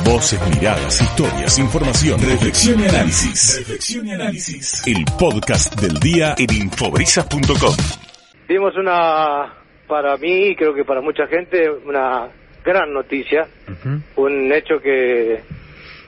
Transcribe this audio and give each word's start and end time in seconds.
Voces, 0.00 0.40
miradas, 0.48 1.00
historias, 1.00 1.58
información, 1.58 2.18
reflexión 2.18 2.80
y 2.80 2.84
análisis. 2.88 3.58
Reflexión 3.58 4.06
y 4.06 4.12
análisis. 4.12 4.86
El 4.86 5.04
podcast 5.18 5.78
del 5.80 6.00
día 6.00 6.34
en 6.38 6.52
infobrisas.com. 6.64 7.76
Dimos 8.48 8.74
una, 8.76 9.52
para 9.86 10.16
mí 10.16 10.48
y 10.48 10.56
creo 10.56 10.74
que 10.74 10.84
para 10.84 11.00
mucha 11.02 11.26
gente, 11.26 11.70
una 11.70 12.28
gran 12.64 12.92
noticia. 12.92 13.46
Un 14.16 14.52
hecho 14.52 14.80
que, 14.82 15.42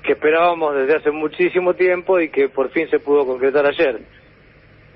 que 0.02 0.12
esperábamos 0.12 0.74
desde 0.74 0.96
hace 0.96 1.10
muchísimo 1.10 1.74
tiempo 1.74 2.18
y 2.18 2.30
que 2.30 2.48
por 2.48 2.70
fin 2.70 2.88
se 2.90 2.98
pudo 2.98 3.26
concretar 3.26 3.66
ayer. 3.66 4.00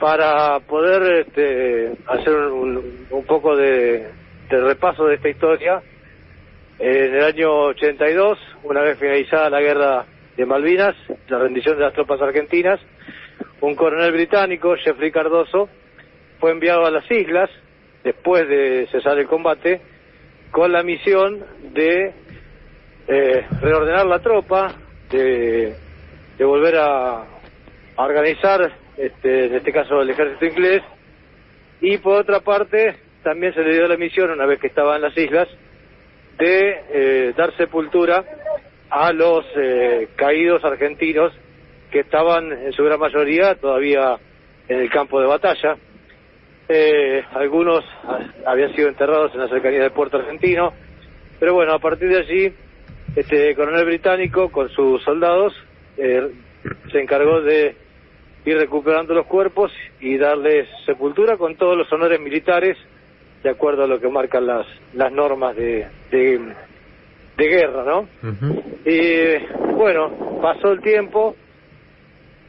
Para 0.01 0.59
poder 0.61 1.27
este, 1.27 1.93
hacer 2.07 2.35
un, 2.35 3.07
un 3.11 3.25
poco 3.27 3.55
de, 3.55 4.09
de 4.49 4.61
repaso 4.61 5.05
de 5.05 5.17
esta 5.17 5.29
historia, 5.29 5.83
en 6.79 7.15
el 7.15 7.25
año 7.25 7.51
82, 7.67 8.39
una 8.65 8.83
vez 8.83 8.99
finalizada 8.99 9.51
la 9.51 9.61
guerra 9.61 10.07
de 10.37 10.47
Malvinas, 10.47 10.95
la 11.29 11.39
rendición 11.39 11.77
de 11.77 11.85
las 11.85 11.93
tropas 11.93 12.21
argentinas, 12.21 12.79
un 13.61 13.75
coronel 13.75 14.13
británico, 14.13 14.77
Jeffrey 14.77 15.11
Cardoso, 15.11 15.69
fue 16.39 16.53
enviado 16.53 16.87
a 16.87 16.91
las 16.91 17.11
islas, 17.11 17.51
después 18.05 18.49
de 18.49 18.87
cesar 18.93 19.19
el 19.19 19.27
combate, 19.27 19.81
con 20.53 20.71
la 20.73 20.85
misión 20.85 21.45
de 21.73 22.13
eh, 23.09 23.47
reordenar 23.61 24.07
la 24.07 24.21
tropa, 24.21 24.75
de, 25.11 25.75
de 26.39 26.45
volver 26.45 26.77
a, 26.77 27.23
a 27.97 28.05
organizar, 28.05 28.73
este, 28.97 29.47
en 29.47 29.55
este 29.57 29.73
caso 29.73 30.01
el 30.01 30.11
ejército 30.11 30.47
inglés, 30.47 30.83
y 31.81 31.99
por 31.99 32.21
otra 32.21 32.41
parte 32.41 32.97
también 33.25 33.53
se 33.53 33.63
le 33.63 33.75
dio 33.75 33.89
la 33.89 33.97
misión, 33.97 34.31
una 34.31 34.47
vez 34.47 34.61
que 34.61 34.69
estaba 34.69 34.95
en 34.95 35.03
las 35.03 35.17
islas, 35.19 35.49
de 36.39 36.83
eh, 36.91 37.35
dar 37.37 37.57
sepultura 37.57 38.25
a 38.91 39.13
los 39.13 39.45
eh, 39.57 40.09
caídos 40.17 40.65
argentinos 40.65 41.33
que 41.91 42.01
estaban 42.01 42.53
en 42.53 42.73
su 42.73 42.85
gran 42.85 43.01
mayoría 43.01 43.55
todavía 43.57 44.19
en 44.69 44.81
el 44.81 44.91
campo 44.91 45.21
de 45.21 45.27
batalla. 45.27 45.77
Eh, 46.69 47.23
algunos 47.35 47.85
habían 48.47 48.75
sido 48.75 48.89
enterrados 48.89 49.33
en 49.35 49.41
la 49.41 49.49
cercanía 49.49 49.81
del 49.81 49.93
puerto 49.93 50.19
argentino, 50.19 50.73
pero 51.41 51.55
bueno, 51.55 51.73
a 51.73 51.79
partir 51.79 52.09
de 52.11 52.19
allí, 52.19 52.53
este 53.17 53.55
coronel 53.55 53.87
británico 53.87 54.51
con 54.51 54.69
sus 54.69 55.03
soldados 55.03 55.55
eh, 55.97 56.31
se 56.93 57.01
encargó 57.01 57.41
de 57.41 57.75
ir 58.45 58.57
recuperando 58.59 59.15
los 59.15 59.27
cuerpos 59.27 59.73
y 60.01 60.19
darles 60.19 60.69
sepultura 60.85 61.37
con 61.37 61.57
todos 61.57 61.77
los 61.77 61.91
honores 61.93 62.21
militares 62.21 62.77
de 63.43 63.51
acuerdo 63.51 63.85
a 63.85 63.87
lo 63.87 64.01
que 64.01 64.09
marcan 64.09 64.47
las, 64.47 64.67
las 64.95 65.13
normas 65.13 65.55
de, 65.57 65.87
de, 66.11 66.41
de 67.37 67.49
guerra, 67.49 67.85
¿no? 67.85 68.09
Y 68.85 69.73
bueno, 69.75 70.41
pasó 70.43 70.73
el 70.73 70.81
tiempo 70.81 71.37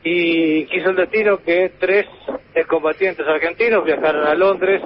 y 0.03 0.65
quiso 0.65 0.89
el 0.89 0.95
destino 0.95 1.37
que 1.43 1.73
tres 1.79 2.05
combatientes 2.67 3.25
argentinos 3.27 3.85
viajaran 3.85 4.27
a 4.27 4.33
Londres 4.33 4.81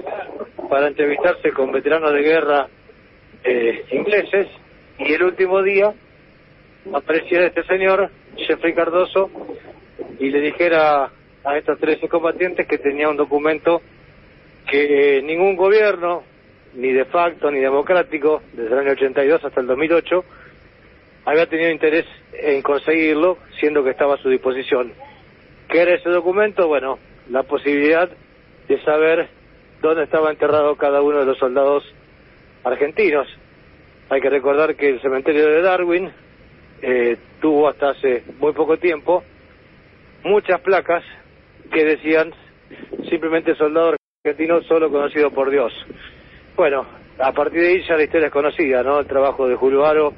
para 0.70 0.88
entrevistarse 0.88 1.52
con 1.52 1.72
veteranos 1.72 2.14
de 2.14 2.22
guerra 2.22 2.68
eh, 3.44 3.86
ingleses 3.92 4.48
y 5.00 5.14
el 5.14 5.24
último 5.24 5.62
día 5.62 5.94
apareciera 6.94 7.48
este 7.48 7.64
señor, 7.64 8.10
Jeffrey 8.36 8.74
Cardoso, 8.74 9.30
y 10.20 10.30
le 10.30 10.42
dijera 10.42 11.10
a 11.44 11.58
estos 11.58 11.80
tres 11.80 12.00
combatientes 12.10 12.68
que 12.68 12.78
tenía 12.78 13.10
un 13.10 13.18
documento 13.18 13.82
que 14.70 15.22
ningún 15.24 15.56
gobierno, 15.56 16.24
ni 16.76 16.92
de 16.92 17.06
facto 17.06 17.52
ni 17.52 17.60
democrático, 17.60 18.42
desde 18.54 18.74
el 18.74 18.80
año 18.80 18.92
82 18.92 19.44
hasta 19.44 19.62
el 19.62 19.68
2008, 19.68 20.26
había 21.26 21.48
tenido 21.48 21.72
interés 21.72 22.06
en 22.34 22.62
conseguirlo, 22.62 23.38
siendo 23.60 23.84
que 23.84 23.92
estaba 23.92 24.16
a 24.16 24.18
su 24.18 24.30
disposición. 24.30 24.94
¿Qué 25.70 25.82
era 25.82 25.96
ese 25.96 26.10
documento? 26.10 26.68
Bueno, 26.68 27.00
la 27.30 27.44
posibilidad 27.44 28.10
de 28.68 28.82
saber 28.84 29.28
dónde 29.82 30.04
estaba 30.04 30.32
enterrado 30.32 30.76
cada 30.76 31.02
uno 31.02 31.20
de 31.20 31.26
los 31.26 31.38
soldados 31.38 31.84
argentinos. 32.64 33.28
Hay 34.10 34.22
que 34.22 34.30
recordar 34.30 34.76
que 34.76 34.90
el 34.90 35.02
cementerio 35.02 35.48
de 35.48 35.62
Darwin 35.62 36.12
eh, 36.82 37.18
tuvo 37.42 37.70
hasta 37.70 37.92
hace 37.92 38.24
muy 38.40 38.54
poco 38.54 38.78
tiempo 38.78 39.24
muchas 40.24 40.60
placas 40.62 41.04
que 41.72 41.84
decían 41.84 42.34
simplemente 43.10 43.56
soldados 43.56 43.96
argentino 44.26 44.62
solo 44.70 44.90
conocido 44.90 45.32
por 45.32 45.52
Dios. 45.52 45.74
Bueno, 46.56 46.86
a 47.20 47.34
partir 47.34 47.60
de 47.60 47.68
ahí 47.68 47.84
ya 47.86 47.98
la 47.98 48.04
historia 48.04 48.28
es 48.28 48.32
conocida, 48.32 48.82
¿no? 48.82 49.02
El 49.02 49.06
trabajo 49.06 49.50
de 49.50 49.58
Julio 49.58 49.86
Aro 49.86 50.14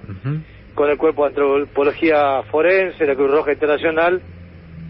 con 0.75 0.91
el 0.91 0.97
Cuerpo 0.99 1.23
de 1.23 1.29
Antropología 1.29 2.43
Forense, 2.51 3.03
la 3.03 3.15
Cruz 3.15 3.31
Roja 3.31 3.53
Internacional 3.53 4.21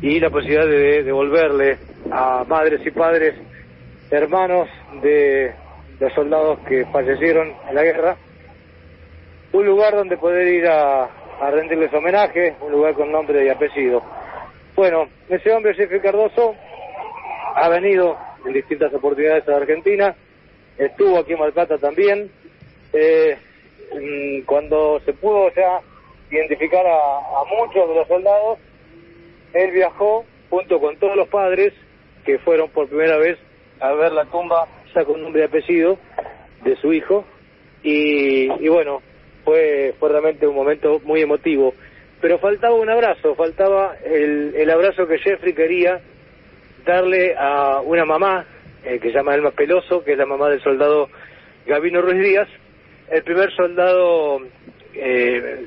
y 0.02 0.20
la 0.20 0.30
posibilidad 0.30 0.66
de 0.66 1.04
devolverle 1.04 1.78
a 2.12 2.44
madres 2.46 2.86
y 2.86 2.92
padres, 2.92 3.36
hermanos 4.12 4.68
de 5.02 5.54
los 5.98 6.12
soldados 6.12 6.60
que 6.68 6.86
fallecieron 6.88 7.54
en 7.70 7.74
la 7.74 7.84
guerra, 7.84 8.18
un 9.54 9.66
lugar 9.66 9.96
donde 9.96 10.18
poder 10.18 10.46
ir 10.46 10.68
a, 10.68 11.06
a 11.06 11.52
rendirles 11.52 11.94
homenaje, 11.94 12.58
un 12.60 12.74
lugar 12.74 12.94
con 12.96 13.10
nombre 13.14 13.46
y 13.46 13.48
apellido. 13.48 14.04
Bueno, 14.76 15.08
ese 15.30 15.54
hombre, 15.54 15.74
Jeffrey 15.74 16.02
Cardoso, 16.02 16.54
ha 17.56 17.70
venido 17.70 18.18
en 18.46 18.54
distintas 18.54 18.94
oportunidades 18.94 19.48
a 19.48 19.58
Argentina, 19.58 20.16
estuvo 20.78 21.18
aquí 21.18 21.34
en 21.34 21.40
Malpata 21.40 21.78
también. 21.78 22.30
Eh, 22.94 23.38
mm, 23.94 24.46
cuando 24.46 25.00
se 25.06 25.14
pudo 25.14 25.50
ya 25.56 25.82
identificar 26.32 26.86
a, 26.86 27.44
muchos 27.50 27.90
de 27.90 27.96
los 27.96 28.08
soldados, 28.08 28.60
él 29.54 29.72
viajó 29.72 30.26
junto 30.50 30.80
con 30.80 30.98
todos 30.98 31.16
los 31.16 31.28
padres 31.28 31.74
que 32.26 32.40
fueron 32.40 32.70
por 32.70 32.88
primera 32.88 33.18
vez 33.18 33.38
a 33.80 33.92
ver 33.94 34.12
la 34.12 34.26
tumba 34.26 34.68
ya 34.94 35.04
con 35.06 35.22
nombre 35.22 35.42
y 35.42 35.46
apellido 35.46 35.98
de 36.64 36.76
su 36.78 36.94
hijo 36.94 37.26
y, 37.84 38.52
y 38.64 38.68
bueno, 38.70 39.02
fue, 39.44 39.94
fue 40.00 40.10
realmente 40.10 40.48
un 40.48 40.56
momento 40.56 41.00
muy 41.04 41.22
emotivo. 41.22 41.74
Pero 42.22 42.40
faltaba 42.40 42.76
un 42.76 42.90
abrazo, 42.90 43.36
faltaba 43.36 43.96
el, 44.04 44.56
el 44.56 44.70
abrazo 44.72 45.08
que 45.08 45.20
Jeffrey 45.20 45.54
quería 45.54 46.02
darle 46.86 47.36
a 47.38 47.82
una 47.82 48.06
mamá 48.06 48.46
eh, 48.84 49.00
que 49.00 49.10
se 49.10 49.16
llama 49.16 49.36
Elma 49.36 49.52
Peloso, 49.52 50.04
que 50.04 50.14
es 50.14 50.18
la 50.18 50.26
mamá 50.26 50.50
del 50.50 50.62
soldado 50.62 51.10
Gabino 51.66 52.02
Ruiz 52.02 52.22
Díaz, 52.22 52.48
el 53.10 53.24
primer 53.24 53.52
soldado 53.56 54.42
eh, 54.94 55.66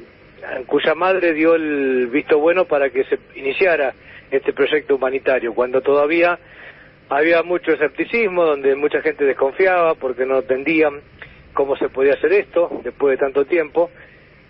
cuya 0.67 0.95
madre 0.95 1.34
dio 1.34 1.55
el 1.55 2.06
visto 2.09 2.39
bueno 2.39 2.65
para 2.65 2.91
que 2.91 3.05
se 3.05 3.19
iniciara 3.34 3.95
este 4.31 4.53
proyecto 4.53 4.97
humanitario, 4.97 5.55
cuando 5.55 5.81
todavía 5.81 6.39
había 7.09 7.43
mucho 7.43 7.73
escepticismo, 7.73 8.45
donde 8.45 8.75
mucha 8.77 9.00
gente 9.00 9.25
desconfiaba 9.25 9.95
porque 9.95 10.27
no 10.27 10.39
entendían 10.39 11.00
cómo 11.55 11.77
se 11.77 11.89
podía 11.89 12.15
hacer 12.15 12.33
esto 12.33 12.81
después 12.85 13.12
de 13.12 13.25
tanto 13.25 13.45
tiempo. 13.45 13.91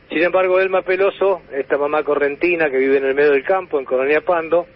Sin 0.08 0.22
embargo, 0.22 0.58
Elma 0.58 0.82
Peloso, 0.82 1.42
esta 1.52 1.78
mamá 1.78 2.02
correntina 2.02 2.70
que 2.70 2.78
vive 2.78 2.98
en 2.98 3.04
el 3.04 3.14
medio 3.14 3.30
del 3.30 3.44
campo, 3.44 3.78
en 3.78 3.84
Colonia 3.84 4.22
Pando, 4.22 4.66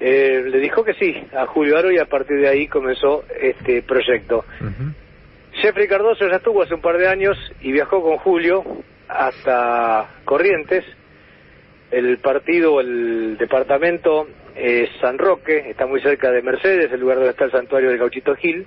eh, 0.00 0.44
le 0.46 0.58
dijo 0.58 0.84
que 0.84 0.94
sí 0.94 1.14
a 1.34 1.46
Julio 1.46 1.76
Aro 1.76 1.90
y 1.90 1.98
a 1.98 2.06
partir 2.06 2.40
de 2.40 2.48
ahí 2.48 2.68
comenzó 2.68 3.24
este 3.40 3.82
proyecto. 3.82 4.44
Jeffrey 5.54 5.88
Cardoso 5.88 6.28
ya 6.28 6.36
estuvo 6.36 6.62
hace 6.62 6.74
un 6.74 6.80
par 6.80 6.98
de 6.98 7.08
años 7.08 7.36
y 7.60 7.72
viajó 7.72 8.02
con 8.02 8.16
Julio 8.18 8.64
hasta 9.08 10.08
Corrientes. 10.24 10.84
El 11.90 12.18
partido, 12.18 12.80
el 12.80 13.36
departamento 13.38 14.28
es 14.54 14.90
San 15.00 15.18
Roque, 15.18 15.70
está 15.70 15.86
muy 15.86 16.00
cerca 16.00 16.30
de 16.30 16.42
Mercedes, 16.42 16.92
el 16.92 17.00
lugar 17.00 17.16
donde 17.16 17.30
está 17.30 17.46
el 17.46 17.52
santuario 17.52 17.88
del 17.88 17.98
Gauchito 17.98 18.36
Gil. 18.36 18.66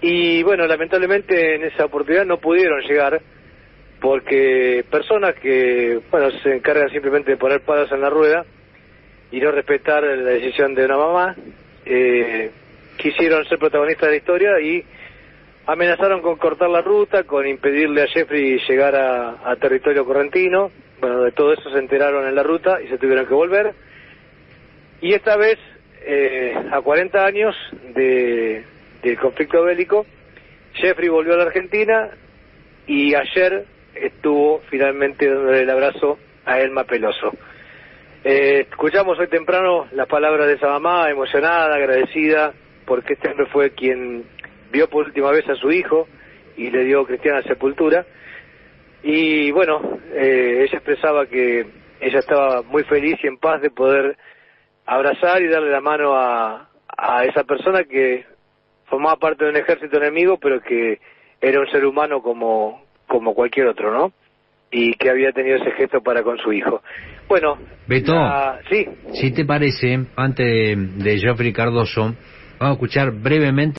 Y 0.00 0.42
bueno, 0.44 0.66
lamentablemente 0.66 1.56
en 1.56 1.64
esa 1.64 1.86
oportunidad 1.86 2.24
no 2.24 2.38
pudieron 2.38 2.80
llegar 2.82 3.20
porque 4.00 4.84
personas 4.88 5.34
que, 5.36 6.00
bueno, 6.10 6.30
se 6.42 6.54
encargan 6.54 6.88
simplemente 6.90 7.32
de 7.32 7.36
poner 7.36 7.60
palos 7.62 7.90
en 7.90 8.00
la 8.00 8.10
rueda, 8.10 8.44
y 9.30 9.40
no 9.40 9.50
respetar 9.50 10.02
la 10.02 10.30
decisión 10.30 10.74
de 10.74 10.84
una 10.84 10.96
mamá, 10.96 11.36
eh, 11.84 12.50
quisieron 12.96 13.44
ser 13.46 13.58
protagonistas 13.58 14.08
de 14.08 14.10
la 14.10 14.16
historia 14.16 14.60
y 14.60 14.84
amenazaron 15.66 16.22
con 16.22 16.36
cortar 16.36 16.70
la 16.70 16.80
ruta, 16.80 17.24
con 17.24 17.46
impedirle 17.46 18.02
a 18.02 18.06
Jeffrey 18.06 18.58
llegar 18.66 18.96
a, 18.96 19.54
territorio 19.56 20.04
correntino. 20.04 20.70
Bueno, 21.00 21.22
de 21.22 21.32
todo 21.32 21.52
eso 21.52 21.70
se 21.70 21.78
enteraron 21.78 22.26
en 22.26 22.34
la 22.34 22.42
ruta 22.42 22.80
y 22.82 22.88
se 22.88 22.98
tuvieron 22.98 23.26
que 23.26 23.34
volver. 23.34 23.74
Y 25.00 25.12
esta 25.12 25.36
vez, 25.36 25.58
eh, 26.02 26.54
a 26.72 26.80
40 26.80 27.24
años 27.24 27.54
de, 27.94 28.64
del 29.02 29.18
conflicto 29.18 29.62
bélico, 29.62 30.06
Jeffrey 30.74 31.08
volvió 31.08 31.34
a 31.34 31.36
la 31.36 31.44
Argentina 31.44 32.10
y 32.86 33.14
ayer 33.14 33.64
estuvo 33.94 34.60
finalmente 34.70 35.28
dándole 35.28 35.62
el 35.62 35.70
abrazo 35.70 36.18
a 36.44 36.60
Elma 36.60 36.84
Peloso. 36.84 37.32
Eh, 38.30 38.66
escuchamos 38.70 39.18
hoy 39.18 39.28
temprano 39.28 39.86
las 39.92 40.06
palabras 40.06 40.46
de 40.48 40.56
esa 40.56 40.68
mamá, 40.68 41.08
emocionada, 41.08 41.74
agradecida, 41.74 42.52
porque 42.84 43.14
este 43.14 43.30
hombre 43.30 43.46
fue 43.46 43.70
quien 43.70 44.22
vio 44.70 44.86
por 44.90 45.06
última 45.06 45.30
vez 45.30 45.48
a 45.48 45.54
su 45.54 45.72
hijo 45.72 46.06
y 46.54 46.70
le 46.70 46.84
dio 46.84 47.06
cristiana 47.06 47.42
sepultura. 47.44 48.04
Y 49.02 49.50
bueno, 49.50 49.80
eh, 50.12 50.58
ella 50.60 50.76
expresaba 50.76 51.24
que 51.24 51.70
ella 52.00 52.18
estaba 52.18 52.60
muy 52.60 52.84
feliz 52.84 53.16
y 53.22 53.28
en 53.28 53.38
paz 53.38 53.62
de 53.62 53.70
poder 53.70 54.18
abrazar 54.84 55.40
y 55.40 55.48
darle 55.48 55.70
la 55.70 55.80
mano 55.80 56.14
a, 56.14 56.68
esa 57.24 57.44
persona 57.44 57.84
que 57.84 58.26
formaba 58.90 59.16
parte 59.16 59.44
de 59.44 59.52
un 59.52 59.56
ejército 59.56 59.96
enemigo, 59.96 60.36
pero 60.36 60.60
que 60.60 61.00
era 61.40 61.60
un 61.60 61.70
ser 61.70 61.86
humano 61.86 62.20
como 62.20 63.34
cualquier 63.34 63.68
otro, 63.68 63.90
¿no? 63.90 64.12
Y 64.70 64.92
que 64.94 65.10
había 65.10 65.32
tenido 65.32 65.56
ese 65.56 65.70
gesto 65.72 66.00
para 66.02 66.22
con 66.22 66.38
su 66.38 66.52
hijo. 66.52 66.82
Bueno, 67.28 67.58
Beto, 67.86 68.14
sí. 68.70 68.86
si 69.14 69.32
te 69.32 69.44
parece, 69.44 70.06
antes 70.16 70.46
de, 70.46 70.76
de 70.76 71.18
Geoffrey 71.18 71.52
Cardoso, 71.52 72.14
vamos 72.58 72.70
a 72.70 72.72
escuchar 72.72 73.12
brevemente 73.12 73.78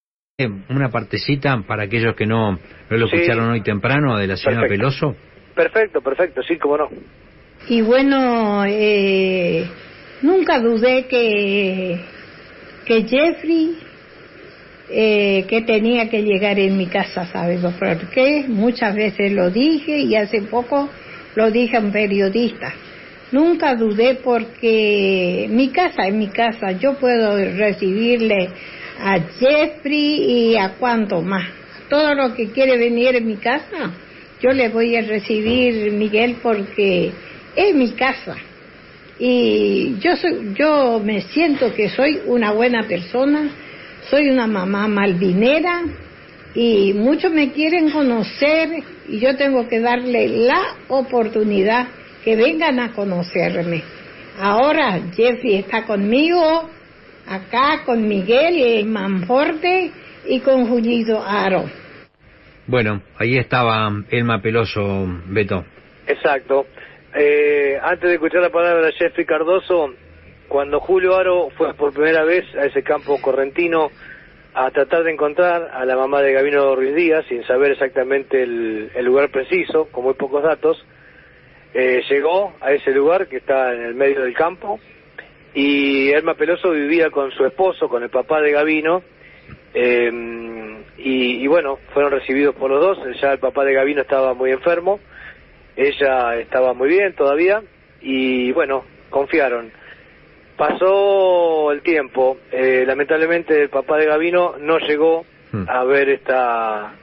una 0.70 0.90
partecita 0.90 1.62
para 1.68 1.84
aquellos 1.84 2.16
que 2.16 2.26
no, 2.26 2.52
no 2.54 2.98
lo 2.98 3.06
escucharon 3.06 3.50
hoy 3.50 3.62
temprano 3.62 4.18
de 4.18 4.28
la 4.28 4.38
señora 4.38 4.68
Peloso. 4.68 5.16
Perfecto, 5.54 6.02
perfecto, 6.02 6.42
sí, 6.44 6.58
cómo 6.58 6.78
no. 6.78 6.90
Y 7.68 7.82
bueno, 7.82 8.64
eh, 8.66 9.70
nunca 10.22 10.60
dudé 10.60 11.08
que, 11.08 12.00
que 12.86 13.04
Jeffrey 13.04 13.78
eh, 14.92 15.46
que 15.48 15.62
tenía 15.62 16.10
que 16.10 16.24
llegar 16.24 16.58
en 16.60 16.78
mi 16.78 16.88
casa, 16.88 17.26
¿sabes 17.28 17.62
por 17.62 18.10
qué? 18.10 18.46
Muchas 18.48 18.96
veces 18.96 19.32
lo 19.32 19.52
dije 19.52 20.00
y 20.00 20.16
hace 20.16 20.42
poco 20.42 20.90
lo 21.36 21.52
dije 21.52 21.78
a 21.78 21.80
un 21.80 21.92
periodista. 21.92 22.74
Nunca 23.32 23.76
dudé 23.76 24.16
porque 24.16 25.48
mi 25.52 25.70
casa 25.70 26.08
es 26.08 26.14
mi 26.14 26.28
casa, 26.28 26.72
yo 26.72 26.96
puedo 26.96 27.38
recibirle 27.38 28.50
a 29.00 29.20
Jeffrey 29.40 30.52
y 30.52 30.58
a 30.58 30.70
cuanto 30.80 31.22
más. 31.22 31.48
Todo 31.90 32.16
lo 32.16 32.34
que 32.34 32.48
quiere 32.48 32.78
venir 32.78 33.16
en 33.16 33.28
mi 33.28 33.38
casa, 33.38 33.92
yo 34.42 34.52
le 34.52 34.70
voy 34.70 34.96
a 34.96 35.02
recibir, 35.02 35.92
Miguel, 35.92 36.38
porque 36.42 37.12
es 37.56 37.76
mi 37.76 37.92
casa. 37.92 38.36
Y 39.20 39.98
yo, 40.00 40.16
soy, 40.16 40.54
yo 40.56 41.02
me 41.04 41.22
siento 41.22 41.74
que 41.74 41.90
soy 41.90 42.22
una 42.26 42.52
buena 42.52 42.88
persona, 42.88 43.50
soy 44.10 44.30
una 44.30 44.48
mamá 44.48 44.88
malvinera 44.88 45.84
y 46.56 46.94
muchos 46.94 47.32
me 47.32 47.52
quieren 47.52 47.92
conocer 47.92 48.84
y 49.08 49.20
yo 49.20 49.36
tengo 49.38 49.68
que 49.68 49.80
darle 49.80 50.28
la 50.28 50.76
oportunidad 50.88 51.88
que 52.24 52.36
vengan 52.36 52.80
a 52.80 52.94
conocerme. 52.94 53.84
Ahora 54.40 55.00
Jeffrey 55.16 55.56
está 55.56 55.86
conmigo, 55.86 56.70
acá 57.28 57.84
con 57.86 58.08
Miguel 58.08 58.86
Manforte 58.86 59.92
y 60.28 60.40
con 60.40 60.68
Julito 60.68 61.24
Aro. 61.24 61.70
Bueno, 62.68 63.02
ahí 63.18 63.38
estaba 63.38 63.92
Elma 64.10 64.42
Peloso, 64.42 65.08
Beto. 65.28 65.66
Exacto. 66.08 66.68
Eh, 67.16 67.78
antes 67.82 68.10
de 68.10 68.14
escuchar 68.14 68.42
la 68.42 68.50
palabra 68.50 68.86
de 68.86 68.94
Jeffrey 68.94 69.26
Cardoso, 69.26 69.94
cuando 70.50 70.80
Julio 70.80 71.16
Aro 71.16 71.50
fue 71.52 71.74
por 71.76 71.94
primera 71.94 72.24
vez 72.24 72.44
a 72.56 72.66
ese 72.66 72.84
campo 72.84 73.22
correntino 73.22 73.92
a 74.56 74.72
tratar 74.72 75.04
de 75.04 75.12
encontrar 75.12 75.70
a 75.72 75.86
la 75.86 75.96
mamá 75.96 76.22
de 76.22 76.34
Gabino 76.34 76.76
Ruiz 76.76 76.96
Díaz, 76.96 77.24
sin 77.30 77.44
saber 77.46 77.72
exactamente 77.72 78.42
el, 78.42 79.06
lugar 79.06 79.30
preciso, 79.30 79.86
con 79.92 80.04
muy 80.04 80.16
pocos 80.16 80.44
datos, 80.44 80.84
eh, 81.74 82.02
llegó 82.10 82.54
a 82.60 82.72
ese 82.72 82.92
lugar 82.92 83.28
que 83.28 83.38
está 83.38 83.74
en 83.74 83.84
el 83.84 83.94
medio 83.94 84.24
del 84.24 84.34
campo 84.34 84.80
y 85.54 86.10
Elma 86.10 86.34
Peloso 86.34 86.72
vivía 86.72 87.12
con 87.12 87.32
su 87.32 87.46
esposo, 87.46 87.88
con 87.88 88.02
el 88.02 88.10
papá 88.10 88.42
de 88.42 88.52
Gabino, 88.52 89.04
eh, 89.76 90.12
y, 90.98 91.44
y, 91.44 91.48
bueno, 91.48 91.78
fueron 91.94 92.12
recibidos 92.12 92.56
por 92.56 92.72
los 92.72 92.82
dos, 92.82 93.22
ya 93.22 93.34
el 93.34 93.40
papá 93.40 93.64
de 93.66 93.74
Gabino 93.74 94.02
estaba 94.02 94.34
muy 94.34 94.52
enfermo, 94.52 95.00
ella 95.76 96.38
estaba 96.38 96.74
muy 96.74 96.90
bien 96.90 97.14
todavía, 97.14 97.62
y 98.02 98.52
bueno, 98.52 98.84
confiaron. 99.12 99.72
Pasó 100.60 101.72
el 101.72 101.82
tiempo, 101.82 102.38
eh, 102.52 102.84
lamentablemente 102.86 103.62
el 103.62 103.70
papá 103.70 103.96
de 103.96 104.08
Gavino 104.08 104.56
no 104.60 104.78
llegó 104.80 105.26
hmm. 105.54 105.64
a 105.70 105.86
ver 105.86 106.10
esta, 106.10 106.96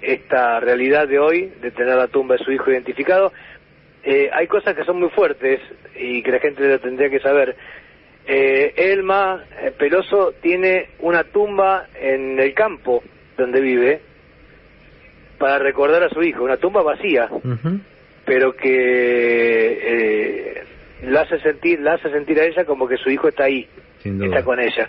esta 0.00 0.60
realidad 0.60 1.06
de 1.06 1.18
hoy, 1.18 1.52
de 1.60 1.72
tener 1.72 1.94
la 1.94 2.08
tumba 2.08 2.36
de 2.36 2.44
su 2.44 2.52
hijo 2.52 2.70
identificado. 2.70 3.30
Eh, 4.02 4.30
hay 4.32 4.46
cosas 4.46 4.74
que 4.74 4.84
son 4.84 4.98
muy 4.98 5.10
fuertes 5.10 5.60
y 5.94 6.22
que 6.22 6.32
la 6.32 6.38
gente 6.38 6.78
tendría 6.78 7.10
que 7.10 7.20
saber. 7.20 7.54
Eh, 8.26 8.72
Elma 8.76 9.44
eh, 9.60 9.74
Peloso 9.76 10.32
tiene 10.40 10.88
una 11.00 11.24
tumba 11.24 11.88
en 11.94 12.40
el 12.40 12.54
campo 12.54 13.02
donde 13.36 13.60
vive 13.60 14.00
para 15.36 15.58
recordar 15.58 16.02
a 16.02 16.08
su 16.08 16.22
hijo, 16.22 16.44
una 16.44 16.56
tumba 16.56 16.82
vacía, 16.82 17.28
pero 18.24 18.56
que 18.56 20.62
la 21.02 21.22
hace 21.22 21.40
sentir, 21.40 21.80
la 21.80 21.94
hace 21.94 22.10
sentir 22.10 22.38
a 22.40 22.44
ella 22.44 22.64
como 22.64 22.86
que 22.86 22.96
su 22.96 23.10
hijo 23.10 23.28
está 23.28 23.44
ahí, 23.44 23.68
está 24.04 24.42
con 24.44 24.60
ella. 24.60 24.88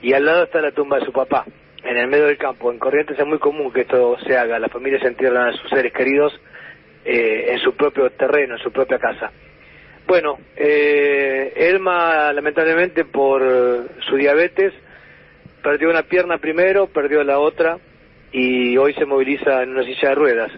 Y 0.00 0.12
al 0.12 0.24
lado 0.24 0.44
está 0.44 0.60
la 0.60 0.70
tumba 0.70 0.98
de 0.98 1.04
su 1.04 1.12
papá, 1.12 1.44
en 1.82 1.96
el 1.96 2.08
medio 2.08 2.26
del 2.26 2.38
campo. 2.38 2.70
En 2.70 2.78
Corrientes 2.78 3.18
es 3.18 3.26
muy 3.26 3.38
común 3.38 3.72
que 3.72 3.82
esto 3.82 4.16
se 4.26 4.36
haga, 4.36 4.58
las 4.58 4.70
familias 4.70 5.02
entierran 5.04 5.48
a 5.48 5.52
sus 5.52 5.68
seres 5.70 5.92
queridos 5.92 6.32
eh, 7.04 7.46
en 7.52 7.58
su 7.58 7.74
propio 7.74 8.10
terreno, 8.10 8.54
en 8.54 8.62
su 8.62 8.70
propia 8.70 8.98
casa. 8.98 9.32
Bueno, 10.06 10.38
eh, 10.56 11.52
Elma 11.56 12.32
lamentablemente 12.32 13.04
por 13.04 13.42
su 14.08 14.16
diabetes 14.16 14.72
perdió 15.62 15.90
una 15.90 16.04
pierna 16.04 16.38
primero, 16.38 16.86
perdió 16.86 17.22
la 17.24 17.38
otra 17.38 17.78
y 18.32 18.76
hoy 18.76 18.94
se 18.94 19.04
moviliza 19.04 19.62
en 19.62 19.70
una 19.70 19.82
silla 19.84 20.10
de 20.10 20.14
ruedas. 20.14 20.52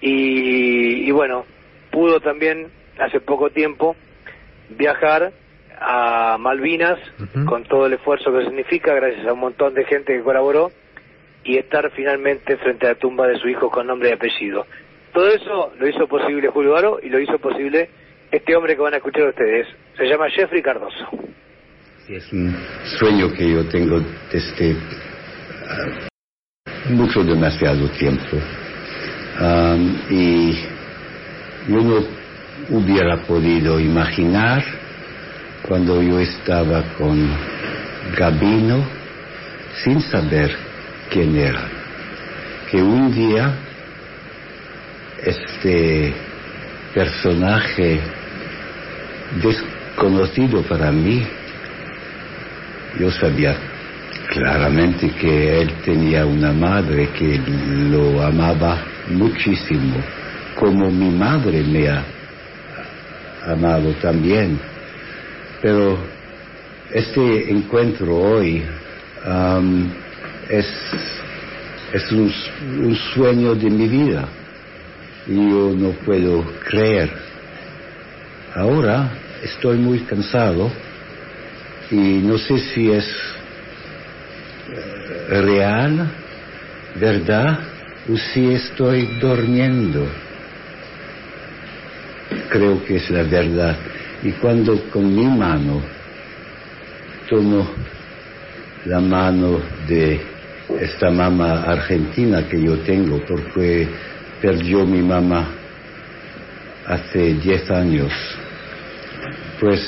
Y, 0.00 1.08
y 1.08 1.10
bueno, 1.12 1.44
pudo 1.90 2.20
también 2.20 2.68
hace 2.98 3.20
poco 3.20 3.50
tiempo 3.50 3.96
viajar 4.76 5.32
a 5.80 6.36
Malvinas 6.38 6.98
con 7.46 7.64
todo 7.64 7.86
el 7.86 7.94
esfuerzo 7.94 8.32
que 8.32 8.44
significa, 8.44 8.94
gracias 8.94 9.26
a 9.26 9.32
un 9.32 9.40
montón 9.40 9.74
de 9.74 9.84
gente 9.84 10.14
que 10.14 10.22
colaboró, 10.22 10.70
y 11.44 11.58
estar 11.58 11.90
finalmente 11.94 12.56
frente 12.56 12.86
a 12.86 12.90
la 12.90 12.94
tumba 12.96 13.26
de 13.26 13.38
su 13.38 13.48
hijo 13.48 13.70
con 13.70 13.86
nombre 13.86 14.10
y 14.10 14.12
apellido. 14.12 14.66
Todo 15.12 15.28
eso 15.28 15.72
lo 15.78 15.88
hizo 15.88 16.08
posible 16.08 16.48
Julio 16.48 16.76
Aro 16.76 16.98
y 17.02 17.08
lo 17.08 17.20
hizo 17.20 17.38
posible 17.38 17.88
este 18.32 18.56
hombre 18.56 18.74
que 18.74 18.82
van 18.82 18.94
a 18.94 18.96
escuchar 18.96 19.28
ustedes. 19.28 19.68
Se 19.96 20.06
llama 20.06 20.28
Jeffrey 20.30 20.62
Cardoso. 20.62 21.06
es 22.08 22.32
un 22.32 22.56
sueño 22.98 23.32
que 23.32 23.50
yo 23.50 23.68
tengo 23.68 24.00
desde 24.32 24.72
uh, 24.72 26.08
mucho 26.92 27.22
demasiado 27.22 27.88
tiempo. 27.90 28.36
Um, 29.40 29.96
y 30.10 30.52
yo 31.68 31.82
no 31.82 32.23
hubiera 32.70 33.18
podido 33.18 33.78
imaginar 33.78 34.64
cuando 35.62 36.02
yo 36.02 36.20
estaba 36.20 36.82
con 36.98 37.28
Gabino 38.16 38.84
sin 39.82 40.00
saber 40.00 40.54
quién 41.10 41.36
era, 41.36 41.66
que 42.70 42.82
un 42.82 43.12
día 43.12 43.54
este 45.24 46.14
personaje 46.92 48.00
desconocido 49.42 50.62
para 50.62 50.92
mí, 50.92 51.26
yo 53.00 53.10
sabía 53.10 53.56
claramente 54.28 55.10
que 55.10 55.62
él 55.62 55.72
tenía 55.84 56.26
una 56.26 56.52
madre 56.52 57.08
que 57.08 57.40
lo 57.90 58.22
amaba 58.22 58.82
muchísimo, 59.08 59.96
como 60.54 60.90
mi 60.90 61.10
madre 61.10 61.62
me 61.62 61.88
ha 61.88 62.04
amado 63.46 63.92
también. 64.00 64.58
Pero 65.60 65.98
este 66.92 67.50
encuentro 67.50 68.16
hoy 68.16 68.62
um, 69.26 69.90
es, 70.48 70.66
es 71.92 72.12
un, 72.12 72.32
un, 72.84 72.96
sueño 73.14 73.54
de 73.54 73.70
mi 73.70 73.88
vida 73.88 74.28
y 75.26 75.34
yo 75.34 75.72
no 75.76 75.90
puedo 76.04 76.44
creer. 76.68 77.10
Ahora 78.54 79.10
estoy 79.42 79.78
muy 79.78 80.00
cansado 80.00 80.70
y 81.90 81.96
no 81.96 82.38
sé 82.38 82.58
si 82.58 82.90
es 82.90 83.06
eh, 84.68 85.40
real, 85.40 86.10
verdad, 86.96 87.58
o 88.08 88.16
si 88.16 88.52
estoy 88.52 89.18
durmiendo 89.20 90.06
creo 92.48 92.84
que 92.84 92.96
es 92.96 93.10
la 93.10 93.22
verdad. 93.22 93.76
Y 94.22 94.32
cuando 94.32 94.78
con 94.90 95.14
mi 95.14 95.26
mano 95.26 95.82
tomo 97.28 97.68
la 98.86 99.00
mano 99.00 99.60
de 99.88 100.20
esta 100.80 101.10
mamá 101.10 101.62
argentina 101.64 102.46
que 102.48 102.62
yo 102.62 102.78
tengo, 102.78 103.20
porque 103.26 103.88
perdió 104.40 104.84
mi 104.84 105.02
mamá 105.02 105.48
hace 106.86 107.34
10 107.34 107.70
años, 107.70 108.12
pues 109.60 109.80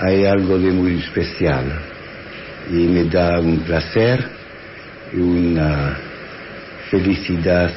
hay 0.00 0.24
algo 0.24 0.58
de 0.58 0.70
muy 0.70 0.98
especial 0.98 1.64
y 2.70 2.86
me 2.86 3.04
da 3.04 3.40
un 3.40 3.60
placer 3.60 4.24
y 5.12 5.16
una 5.16 5.96
felicidad 6.90 7.72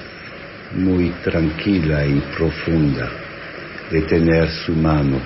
muy 0.73 1.09
tranquila 1.23 2.05
y 2.05 2.19
profunda 2.35 3.09
de 3.91 4.01
tener 4.01 4.49
su 4.49 4.73
mano 4.73 5.19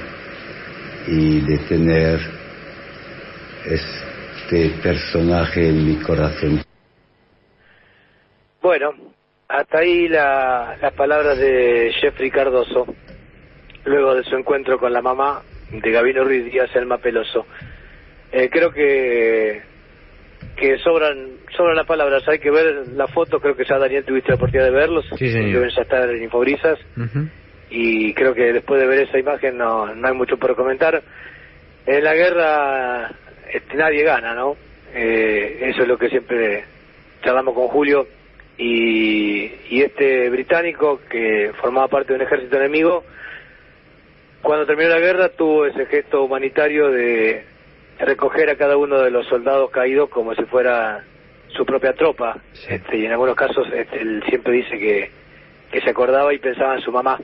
y 1.07 1.41
de 1.41 1.57
tener 1.59 2.19
este 3.65 4.69
personaje 4.81 5.69
en 5.69 5.85
mi 5.85 5.95
corazón. 5.97 6.61
Bueno, 8.61 8.93
hasta 9.47 9.79
ahí 9.79 10.07
la, 10.07 10.77
las 10.79 10.93
palabras 10.93 11.37
de 11.37 11.91
Jeffrey 11.99 12.29
Cardoso, 12.29 12.85
luego 13.85 14.15
de 14.15 14.23
su 14.23 14.35
encuentro 14.35 14.77
con 14.77 14.93
la 14.93 15.01
mamá 15.01 15.41
de 15.71 15.91
Gabino 15.91 16.23
Ruiz 16.23 16.45
Díaz, 16.45 16.69
Elma 16.75 16.97
Peloso. 16.99 17.47
Eh, 18.31 18.49
creo 18.49 18.71
que 18.71 19.70
que 20.61 20.77
sobran 20.77 21.39
sobran 21.57 21.75
las 21.75 21.87
palabras, 21.87 22.23
hay 22.27 22.37
que 22.37 22.51
ver 22.51 22.87
la 22.93 23.07
foto, 23.07 23.39
creo 23.39 23.55
que 23.55 23.65
ya 23.65 23.79
Daniel 23.79 24.05
tuviste 24.05 24.29
la 24.29 24.35
oportunidad 24.35 24.65
de 24.65 24.71
verlos, 24.71 25.05
sí, 25.17 25.27
deben 25.27 25.71
ya 25.71 25.81
estar 25.81 26.07
en 26.07 26.23
Infobrisas, 26.23 26.77
y 27.71 28.13
creo 28.13 28.35
que 28.35 28.53
después 28.53 28.79
de 28.79 28.87
ver 28.87 28.99
esa 28.99 29.17
imagen 29.17 29.57
no, 29.57 29.93
no 29.95 30.07
hay 30.07 30.13
mucho 30.13 30.37
por 30.37 30.55
comentar. 30.55 31.01
En 31.87 32.03
la 32.03 32.13
guerra 32.13 33.11
este, 33.51 33.75
nadie 33.75 34.03
gana, 34.03 34.35
¿no? 34.35 34.55
Eh, 34.93 35.71
eso 35.71 35.81
es 35.81 35.87
lo 35.87 35.97
que 35.97 36.09
siempre 36.09 36.63
charlamos 37.23 37.55
con 37.55 37.67
Julio, 37.67 38.07
y, 38.59 39.51
y 39.69 39.81
este 39.81 40.29
británico 40.29 41.01
que 41.09 41.51
formaba 41.59 41.87
parte 41.87 42.13
de 42.13 42.19
un 42.19 42.25
ejército 42.25 42.57
enemigo, 42.57 43.03
cuando 44.43 44.67
terminó 44.67 44.89
la 44.89 44.99
guerra 44.99 45.29
tuvo 45.29 45.65
ese 45.65 45.87
gesto 45.87 46.23
humanitario 46.23 46.91
de 46.91 47.50
recoger 48.01 48.49
a 48.49 48.55
cada 48.55 48.77
uno 48.77 48.99
de 49.01 49.11
los 49.11 49.27
soldados 49.27 49.69
caídos 49.71 50.09
como 50.09 50.33
si 50.35 50.43
fuera 50.45 51.03
su 51.49 51.65
propia 51.65 51.93
tropa. 51.93 52.37
Este, 52.67 52.97
y 52.97 53.05
en 53.05 53.11
algunos 53.11 53.35
casos 53.35 53.67
este, 53.73 54.01
él 54.01 54.23
siempre 54.27 54.53
dice 54.53 54.77
que, 54.77 55.11
que 55.71 55.81
se 55.81 55.89
acordaba 55.89 56.33
y 56.33 56.39
pensaba 56.39 56.75
en 56.75 56.81
su 56.81 56.91
mamá, 56.91 57.19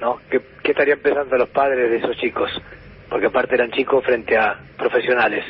¿no? 0.00 0.20
¿Qué, 0.30 0.40
qué 0.62 0.72
estarían 0.72 0.98
pensando 1.00 1.36
los 1.36 1.48
padres 1.48 1.90
de 1.90 1.96
esos 1.96 2.16
chicos? 2.16 2.50
Porque 3.08 3.26
aparte 3.26 3.54
eran 3.54 3.70
chicos 3.70 4.04
frente 4.04 4.36
a 4.36 4.58
profesionales. 4.76 5.44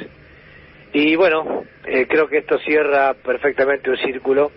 Y 0.93 1.17
bueno, 1.17 1.65
eh, 1.87 2.07
creo 2.09 2.29
que 2.29 2.39
esto 2.39 2.59
cierra 2.59 3.15
perfectamente 3.15 3.91
un 3.91 3.99
círculo 3.99 4.51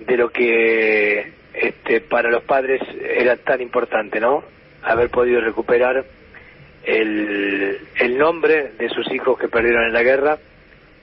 de 0.00 0.16
lo 0.16 0.30
que 0.30 1.32
este, 1.54 2.00
para 2.02 2.30
los 2.30 2.42
padres 2.42 2.82
era 3.00 3.36
tan 3.36 3.60
importante, 3.62 4.20
¿no? 4.20 4.44
Haber 4.82 5.08
podido 5.08 5.40
recuperar 5.40 6.04
el, 6.84 7.45
el 8.00 8.18
nombre 8.18 8.72
de 8.78 8.88
sus 8.88 9.10
hijos 9.12 9.38
que 9.38 9.48
perdieron 9.48 9.84
en 9.84 9.92
la 9.92 10.02
guerra 10.02 10.38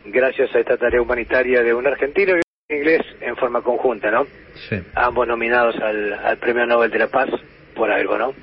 gracias 0.06 0.54
a 0.56 0.60
esta 0.60 0.78
tarea 0.78 1.02
humanitaria 1.02 1.62
de 1.62 1.74
un 1.74 1.88
argentino 1.88 2.32
y 2.32 2.36
un 2.36 2.78
inglés 2.78 3.02
en 3.22 3.36
forma 3.36 3.62
conjunta, 3.62 4.12
¿no? 4.12 4.26
Sí. 4.70 4.78
Ambos 4.96 5.28
nominados 5.28 5.76
al, 5.78 6.14
al 6.14 6.38
Premio 6.38 6.66
Nobel 6.66 6.92
de 6.92 7.00
la 7.00 7.08
Paz 7.08 7.30
por 7.76 7.92
algo, 7.92 8.18
¿no? 8.18 8.34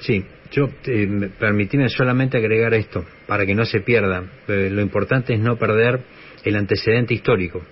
Sí, 0.00 0.24
yo 0.50 0.68
eh, 0.86 1.30
permitime 1.38 1.88
solamente 1.88 2.36
agregar 2.36 2.74
esto 2.74 3.04
para 3.26 3.46
que 3.46 3.54
no 3.54 3.64
se 3.64 3.80
pierda. 3.80 4.24
Eh, 4.48 4.68
lo 4.70 4.82
importante 4.82 5.34
es 5.34 5.40
no 5.40 5.56
perder 5.56 6.00
el 6.44 6.56
antecedente 6.56 7.14
histórico. 7.14 7.62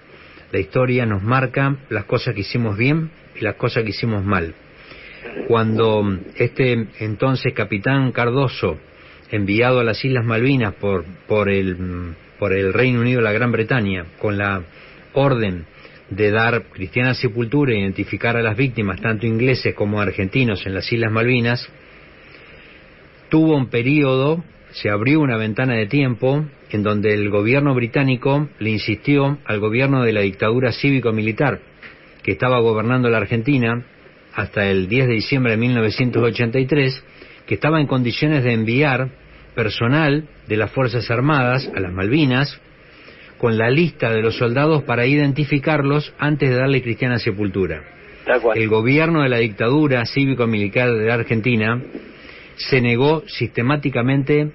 La 0.52 0.58
historia 0.58 1.06
nos 1.06 1.22
marca 1.22 1.76
las 1.90 2.04
cosas 2.04 2.34
que 2.34 2.40
hicimos 2.40 2.76
bien 2.76 3.10
y 3.36 3.40
las 3.40 3.56
cosas 3.56 3.84
que 3.84 3.90
hicimos 3.90 4.24
mal. 4.24 4.54
Cuando 5.46 6.02
este 6.36 6.86
entonces 7.00 7.52
capitán 7.52 8.10
Cardoso, 8.12 8.78
enviado 9.30 9.80
a 9.80 9.84
las 9.84 10.04
Islas 10.04 10.24
Malvinas 10.24 10.74
por, 10.74 11.04
por, 11.26 11.48
el, 11.48 12.14
por 12.38 12.52
el 12.52 12.72
Reino 12.72 13.00
Unido 13.00 13.20
la 13.20 13.32
Gran 13.32 13.52
Bretaña, 13.52 14.06
con 14.18 14.38
la 14.38 14.62
orden 15.12 15.66
de 16.10 16.30
dar 16.30 16.64
cristiana 16.70 17.14
sepultura 17.14 17.72
e 17.72 17.78
identificar 17.78 18.36
a 18.36 18.42
las 18.42 18.56
víctimas, 18.56 19.00
tanto 19.00 19.26
ingleses 19.26 19.74
como 19.74 20.00
argentinos, 20.00 20.66
en 20.66 20.74
las 20.74 20.92
Islas 20.92 21.12
Malvinas, 21.12 21.68
tuvo 23.28 23.56
un 23.56 23.68
periodo, 23.68 24.44
se 24.72 24.90
abrió 24.90 25.20
una 25.20 25.36
ventana 25.36 25.74
de 25.74 25.86
tiempo 25.86 26.44
en 26.70 26.82
donde 26.82 27.14
el 27.14 27.30
gobierno 27.30 27.74
británico 27.74 28.48
le 28.58 28.70
insistió 28.70 29.38
al 29.44 29.60
gobierno 29.60 30.02
de 30.02 30.12
la 30.12 30.20
dictadura 30.20 30.72
cívico-militar 30.72 31.60
que 32.22 32.32
estaba 32.32 32.60
gobernando 32.60 33.08
la 33.08 33.18
Argentina 33.18 33.84
hasta 34.34 34.68
el 34.68 34.88
10 34.88 35.08
de 35.08 35.14
diciembre 35.14 35.52
de 35.52 35.58
1983, 35.58 37.04
que 37.46 37.54
estaba 37.54 37.80
en 37.80 37.86
condiciones 37.86 38.44
de 38.44 38.52
enviar 38.52 39.10
personal 39.54 40.24
de 40.46 40.56
las 40.56 40.70
Fuerzas 40.70 41.10
Armadas 41.10 41.70
a 41.74 41.80
las 41.80 41.92
Malvinas 41.92 42.60
con 43.38 43.56
la 43.56 43.70
lista 43.70 44.12
de 44.12 44.20
los 44.20 44.36
soldados 44.36 44.82
para 44.82 45.06
identificarlos 45.06 46.12
antes 46.18 46.50
de 46.50 46.56
darle 46.56 46.82
cristiana 46.82 47.18
sepultura. 47.18 47.82
El 48.54 48.68
gobierno 48.68 49.22
de 49.22 49.30
la 49.30 49.38
dictadura 49.38 50.04
cívico-militar 50.04 50.92
de 50.92 51.06
la 51.06 51.14
Argentina 51.14 51.82
se 52.56 52.80
negó 52.80 53.22
sistemáticamente 53.26 54.52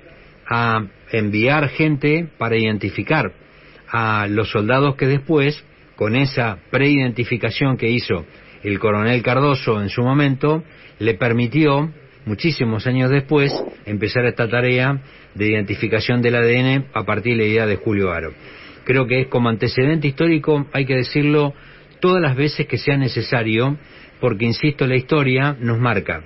a 0.48 0.86
enviar 1.12 1.70
gente 1.70 2.28
para 2.38 2.58
identificar 2.58 3.32
a 3.90 4.28
los 4.28 4.52
soldados 4.52 4.96
que 4.96 5.08
después, 5.08 5.64
con 5.96 6.16
esa 6.16 6.60
preidentificación 6.70 7.78
que 7.78 7.90
hizo 7.90 8.26
el 8.64 8.80
coronel 8.80 9.22
Cardoso 9.24 9.82
en 9.82 9.90
su 9.90 10.04
momento, 10.04 10.64
le 11.00 11.16
permitió, 11.16 11.92
muchísimos 12.26 12.88
años 12.88 13.10
después, 13.10 13.54
empezar 13.86 14.26
esta 14.26 14.50
tarea 14.50 15.02
de 15.34 15.50
identificación 15.50 16.22
del 16.22 16.36
ADN 16.36 16.86
a 16.94 17.04
partir 17.04 17.38
de 17.38 17.44
la 17.44 17.50
idea 17.50 17.66
de 17.66 17.76
Julio 17.78 18.12
Aro. 18.12 18.34
Creo 18.84 19.08
que 19.08 19.22
es 19.22 19.28
como 19.28 19.50
antecedente 19.50 20.08
histórico, 20.08 20.68
hay 20.74 20.86
que 20.86 20.96
decirlo 20.96 21.54
todas 22.00 22.22
las 22.22 22.36
veces 22.36 22.68
que 22.68 22.78
sea 22.78 22.98
necesario, 22.98 23.78
porque, 24.20 24.46
insisto, 24.46 24.88
la 24.88 24.96
historia 24.96 25.56
nos 25.60 25.80
marca 25.80 26.24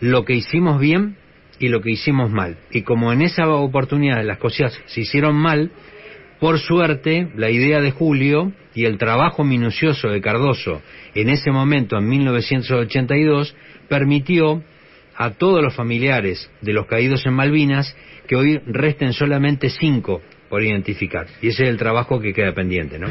lo 0.00 0.24
que 0.24 0.34
hicimos 0.34 0.80
bien 0.80 1.16
y 1.58 1.68
lo 1.68 1.80
que 1.80 1.92
hicimos 1.92 2.30
mal. 2.30 2.58
Y 2.70 2.82
como 2.82 3.12
en 3.12 3.22
esa 3.22 3.48
oportunidad 3.48 4.22
las 4.24 4.38
cosas 4.38 4.78
se 4.86 5.00
hicieron 5.00 5.36
mal, 5.36 5.70
por 6.40 6.58
suerte, 6.58 7.28
la 7.36 7.50
idea 7.50 7.80
de 7.80 7.90
Julio 7.90 8.52
y 8.74 8.84
el 8.84 8.98
trabajo 8.98 9.44
minucioso 9.44 10.08
de 10.08 10.20
Cardoso 10.20 10.82
en 11.14 11.30
ese 11.30 11.50
momento, 11.50 11.96
en 11.96 12.08
1982, 12.08 13.54
permitió 13.88 14.62
a 15.16 15.34
todos 15.34 15.62
los 15.62 15.74
familiares 15.74 16.50
de 16.60 16.72
los 16.72 16.86
caídos 16.86 17.24
en 17.26 17.34
Malvinas 17.34 17.96
que 18.26 18.36
hoy 18.36 18.60
resten 18.66 19.12
solamente 19.12 19.70
cinco 19.70 20.20
por 20.48 20.62
identificar. 20.62 21.26
Y 21.42 21.48
ese 21.48 21.64
es 21.64 21.68
el 21.68 21.76
trabajo 21.76 22.20
que 22.20 22.32
queda 22.32 22.52
pendiente, 22.52 22.98
¿no? 22.98 23.08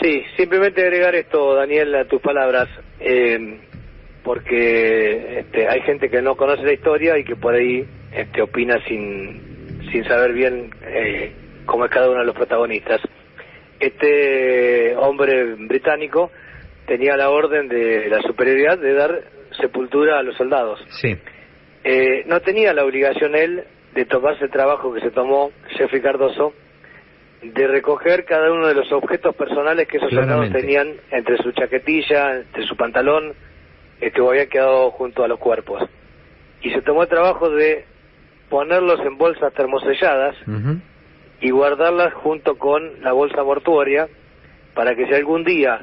Sí, 0.00 0.22
simplemente 0.36 0.82
agregar 0.82 1.14
esto, 1.14 1.54
Daniel, 1.54 1.94
a 1.94 2.04
tus 2.06 2.20
palabras. 2.22 2.68
Eh, 3.00 3.58
porque 4.22 5.40
este, 5.40 5.68
hay 5.68 5.80
gente 5.82 6.10
que 6.10 6.22
no 6.22 6.36
conoce 6.36 6.62
la 6.62 6.72
historia 6.72 7.18
y 7.18 7.24
que 7.24 7.36
por 7.36 7.54
ahí 7.54 7.84
este, 8.12 8.42
opina 8.42 8.78
sin, 8.86 9.80
sin 9.90 10.04
saber 10.04 10.32
bien 10.32 10.70
eh, 10.82 11.32
cómo 11.66 11.84
es 11.84 11.90
cada 11.90 12.10
uno 12.10 12.20
de 12.20 12.26
los 12.26 12.34
protagonistas. 12.34 13.00
Este 13.78 14.94
hombre 14.96 15.54
británico 15.54 16.30
tenía 16.86 17.16
la 17.16 17.30
orden 17.30 17.68
de 17.68 18.08
la 18.08 18.20
superioridad 18.22 18.78
de 18.78 18.92
dar 18.92 19.22
sepultura 19.60 20.18
a 20.18 20.22
los 20.22 20.36
soldados. 20.36 20.80
Sí. 21.00 21.16
Eh, 21.84 22.24
no 22.26 22.40
tenía 22.40 22.72
la 22.72 22.84
obligación 22.84 23.34
él 23.34 23.64
de 23.94 24.04
tomarse 24.04 24.44
el 24.44 24.50
trabajo 24.50 24.92
que 24.92 25.00
se 25.00 25.10
tomó 25.10 25.50
Jeffrey 25.76 26.02
Cardoso 26.02 26.52
de 27.42 27.66
recoger 27.66 28.24
cada 28.26 28.52
uno 28.52 28.66
de 28.66 28.74
los 28.74 28.92
objetos 28.92 29.34
personales 29.34 29.88
que 29.88 29.96
esos 29.96 30.10
soldados 30.10 30.52
tenían 30.52 30.88
entre 31.10 31.38
su 31.38 31.52
chaquetilla, 31.52 32.36
entre 32.36 32.66
su 32.66 32.76
pantalón, 32.76 33.32
que 33.98 34.12
habían 34.20 34.48
quedado 34.48 34.90
junto 34.90 35.24
a 35.24 35.28
los 35.28 35.38
cuerpos. 35.38 35.82
Y 36.62 36.70
se 36.70 36.82
tomó 36.82 37.02
el 37.02 37.08
trabajo 37.08 37.48
de 37.48 37.86
ponerlos 38.50 39.00
en 39.00 39.16
bolsas 39.16 39.52
termoselladas 39.54 40.36
y 41.40 41.50
guardarlas 41.50 42.12
junto 42.14 42.58
con 42.58 43.02
la 43.02 43.12
bolsa 43.12 43.42
mortuoria 43.42 44.08
para 44.74 44.94
que 44.94 45.06
si 45.06 45.14
algún 45.14 45.44
día 45.44 45.80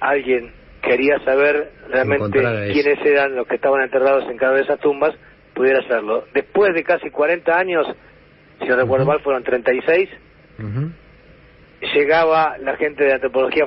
alguien 0.00 0.52
quería 0.86 1.18
saber 1.24 1.72
realmente 1.88 2.38
quiénes 2.72 3.04
eran 3.04 3.34
los 3.34 3.46
que 3.46 3.56
estaban 3.56 3.82
enterrados 3.82 4.24
en 4.30 4.36
cada 4.36 4.54
de 4.54 4.62
esas 4.62 4.80
tumbas, 4.80 5.14
pudiera 5.54 5.80
hacerlo. 5.80 6.24
Después 6.32 6.74
de 6.74 6.84
casi 6.84 7.10
40 7.10 7.58
años, 7.58 7.86
si 8.60 8.66
no 8.66 8.76
recuerdo 8.76 9.06
mal, 9.06 9.20
fueron 9.20 9.42
36, 9.42 10.08
llegaba 11.94 12.56
la 12.58 12.76
gente 12.76 13.04
de 13.04 13.14
antropología 13.14 13.66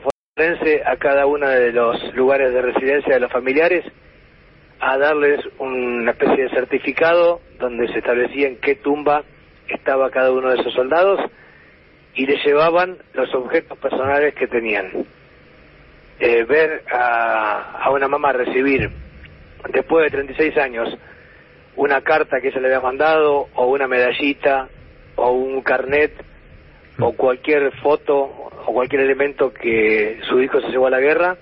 a 0.85 0.95
cada 0.95 1.25
uno 1.25 1.49
de 1.49 1.73
los 1.73 2.15
lugares 2.15 2.53
de 2.53 2.61
residencia 2.61 3.13
de 3.13 3.19
los 3.19 3.31
familiares 3.31 3.83
a 4.79 4.97
darles 4.97 5.41
una 5.57 6.11
especie 6.11 6.45
de 6.45 6.49
certificado 6.51 7.41
donde 7.59 7.89
se 7.89 7.99
establecía 7.99 8.47
en 8.47 8.55
qué 8.57 8.75
tumba 8.75 9.23
estaba 9.67 10.09
cada 10.09 10.31
uno 10.31 10.49
de 10.49 10.61
esos 10.61 10.73
soldados 10.73 11.19
y 12.15 12.25
le 12.25 12.37
llevaban 12.45 12.97
los 13.13 13.33
objetos 13.35 13.77
personales 13.79 14.33
que 14.35 14.47
tenían. 14.47 15.05
Eh, 16.19 16.43
ver 16.43 16.83
a, 16.91 17.79
a, 17.81 17.89
una 17.91 18.09
mamá 18.09 18.33
recibir, 18.33 18.89
después 19.71 20.03
de 20.03 20.11
36 20.11 20.57
años, 20.57 20.97
una 21.77 22.01
carta 22.01 22.41
que 22.41 22.51
se 22.51 22.59
le 22.59 22.67
había 22.67 22.81
mandado, 22.81 23.47
o 23.55 23.67
una 23.67 23.87
medallita, 23.87 24.67
o 25.15 25.31
un 25.31 25.61
carnet, 25.61 26.11
o 26.99 27.13
cualquier 27.13 27.71
foto 27.77 28.49
o 28.69 28.73
cualquier 28.73 29.01
elemento 29.03 29.53
que 29.53 30.19
su 30.27 30.41
hijo 30.41 30.59
se 30.61 30.67
llevó 30.67 30.87
a 30.87 30.91
la 30.91 30.99
guerra, 30.99 31.37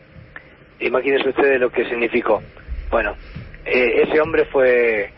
imagínense 0.80 1.30
ustedes 1.30 1.60
lo 1.60 1.72
que 1.72 1.86
significó. 1.86 2.42
Bueno, 2.90 3.16
eh, 3.66 4.04
ese 4.04 4.22
hombre 4.22 4.46
fue 4.46 5.10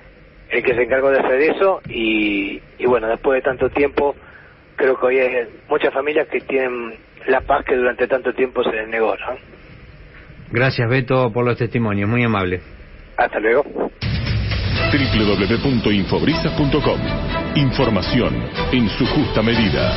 el 0.50 0.64
que 0.64 0.74
se 0.74 0.84
encargó 0.84 1.12
de 1.12 1.20
hacer 1.20 1.42
eso 1.42 1.82
y, 1.88 2.62
y 2.78 2.86
bueno, 2.86 3.08
después 3.08 3.36
de 3.36 3.42
tanto 3.42 3.70
tiempo, 3.70 4.16
creo 4.76 5.00
que 5.00 5.06
hoy 5.06 5.20
hay 5.20 5.48
muchas 5.68 5.94
familias 5.94 6.28
que 6.30 6.40
tienen 6.42 6.96
la 7.28 7.42
paz 7.42 7.66
que 7.66 7.76
durante 7.76 8.08
tanto 8.08 8.34
tiempo 8.34 8.64
se 8.64 8.72
les 8.72 8.88
negó. 8.88 9.16
¿no? 9.16 9.38
Gracias, 10.52 10.90
Beto, 10.90 11.32
por 11.32 11.46
los 11.46 11.58
testimonios, 11.58 12.10
muy 12.10 12.24
amable. 12.24 12.62
Hasta 13.18 13.40
luego. 13.40 13.64
www.infobrisas.com 14.92 17.00
Información 17.56 18.44
en 18.72 18.90
su 18.90 19.06
justa 19.06 19.42
medida. 19.42 19.94